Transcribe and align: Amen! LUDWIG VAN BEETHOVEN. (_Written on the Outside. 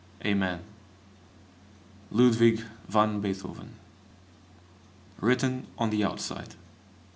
Amen! 0.25 0.61
LUDWIG 2.09 2.63
VAN 2.89 3.21
BEETHOVEN. 3.21 3.75
(_Written 5.21 5.65
on 5.77 5.91
the 5.91 6.03
Outside. 6.03 6.55